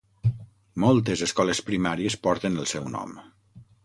Moltes 0.83 1.21
escoles 1.27 1.61
primàries 1.67 2.15
porten 2.23 2.57
el 2.65 2.71
seu 2.73 2.89
nom. 2.95 3.13